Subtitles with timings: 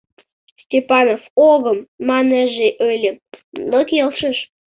[0.61, 1.21] Степанов
[1.51, 3.11] «огым» маннеже ыле,
[3.71, 4.37] но келшыш.